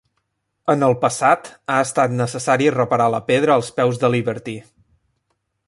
[0.73, 4.57] En el passat, ha estat necessari reparar la pedra als peus de Liberty.